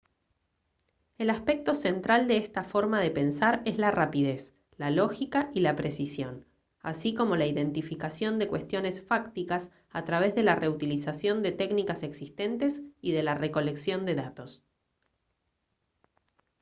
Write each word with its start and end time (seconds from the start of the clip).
el 1.19 1.29
aspecto 1.29 1.75
central 1.75 2.27
de 2.27 2.37
esta 2.37 2.63
forma 2.63 2.99
de 2.99 3.11
pensar 3.11 3.61
es 3.65 3.77
la 3.77 3.91
rapidez 3.91 4.55
la 4.75 4.89
lógica 4.89 5.51
y 5.53 5.59
la 5.59 5.75
precisión 5.75 6.43
así 6.79 7.13
como 7.13 7.35
la 7.35 7.45
identificación 7.45 8.39
de 8.39 8.47
cuestiones 8.47 8.99
fácticas 9.03 9.69
a 9.91 10.03
través 10.03 10.33
de 10.33 10.41
la 10.41 10.55
reutilización 10.55 11.43
de 11.43 11.51
técnicas 11.51 12.01
existentes 12.01 12.81
y 12.99 13.11
de 13.11 13.21
la 13.21 13.35
recolección 13.35 14.07
de 14.07 14.15
datos 14.15 14.63